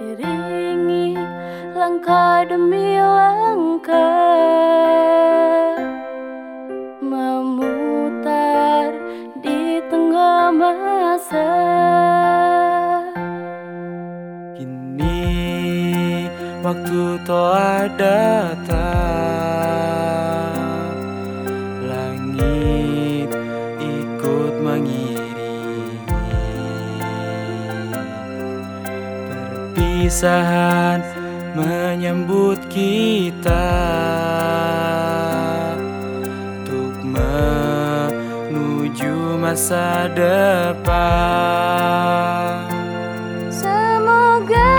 Iringi 0.00 1.12
langkah 1.76 2.48
demi 2.48 2.96
langkah. 2.96 4.00
Memutar 7.04 8.96
di 9.44 9.76
tengah 9.92 10.56
masa. 10.56 11.52
Kini 14.56 15.20
waktu 16.64 17.20
telah 17.28 17.84
datang 18.00 19.20
Perpisahan 30.00 31.04
menyambut 31.52 32.56
kita. 32.72 33.68
Untuk 36.64 36.96
menuju 37.04 39.12
masa 39.36 40.08
depan. 40.16 40.88
Semoga 43.52 44.72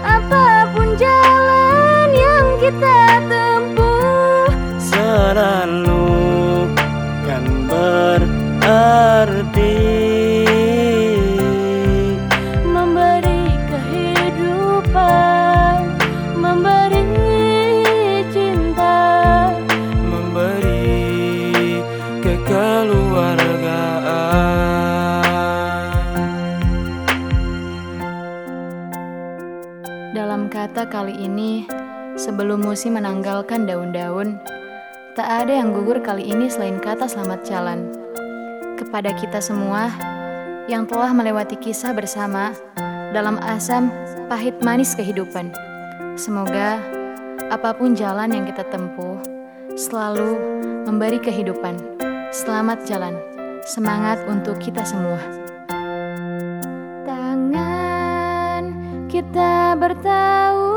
apa 0.00 0.72
pun 0.72 0.96
jalan 0.96 2.08
yang 2.16 2.48
kita 2.64 3.20
tempuh 3.28 4.48
Selalu 4.80 6.64
kan 7.28 7.44
berarti 7.68 9.91
Kata 30.82 30.98
kali 31.06 31.14
ini, 31.14 31.62
sebelum 32.18 32.66
musim 32.66 32.98
menanggalkan 32.98 33.70
daun-daun, 33.70 34.34
tak 35.14 35.46
ada 35.46 35.62
yang 35.62 35.70
gugur 35.70 36.02
kali 36.02 36.26
ini 36.26 36.50
selain 36.50 36.82
kata 36.82 37.06
selamat 37.06 37.46
jalan. 37.46 37.86
Kepada 38.74 39.14
kita 39.14 39.38
semua 39.38 39.94
yang 40.66 40.82
telah 40.90 41.14
melewati 41.14 41.54
kisah 41.54 41.94
bersama 41.94 42.50
dalam 43.14 43.38
asam 43.46 43.94
pahit 44.26 44.58
manis 44.66 44.98
kehidupan. 44.98 45.54
Semoga 46.18 46.82
apa 47.46 47.70
pun 47.78 47.94
jalan 47.94 48.34
yang 48.34 48.42
kita 48.50 48.66
tempuh 48.66 49.22
selalu 49.78 50.34
memberi 50.82 51.22
kehidupan. 51.22 51.78
Selamat 52.34 52.82
jalan. 52.90 53.14
Semangat 53.70 54.18
untuk 54.26 54.58
kita 54.58 54.82
semua. 54.82 55.22
Tangan 57.06 58.66
kita 59.06 59.78
bertautan 59.78 60.71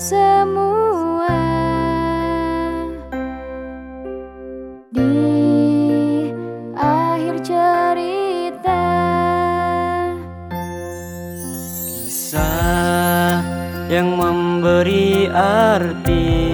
semua 0.00 1.28
di 4.88 5.12
akhir 6.72 7.44
cerita. 7.44 8.80
Kisah 11.84 13.44
yang 13.92 14.16
memberi 14.16 15.28
arti 15.36 16.48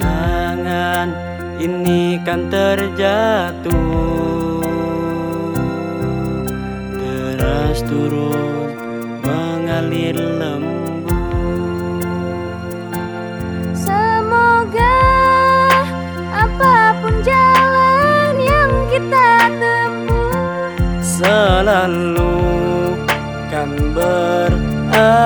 Kenangan 0.00 1.12
ini 1.60 2.07
kan 2.28 2.44
terjatuh. 2.52 3.72
Deras 7.00 7.80
turun 7.88 8.68
mengalir 9.24 10.12
lembut. 10.12 11.08
Semoga 13.72 15.00
apa 16.28 17.00
pun 17.00 17.16
jalan 17.24 18.36
yang 18.44 18.76
kita 18.92 19.48
tempuh 19.56 20.68
selalu 21.00 22.44
kan 23.48 23.72
berarti. 23.96 25.16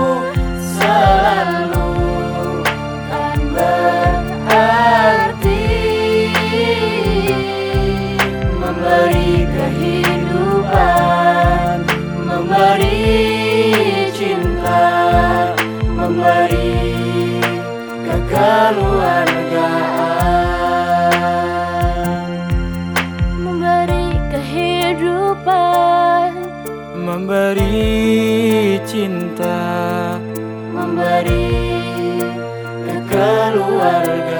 kekeluargaan 18.71 19.27
Memberi 23.43 24.07
kehidupan 24.31 26.31
memberi 26.95 28.79
cinta 28.87 29.59
Memberi 30.71 31.51
kekeluargaan 32.87 34.30